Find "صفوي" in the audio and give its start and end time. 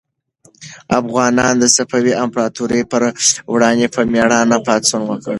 1.75-2.13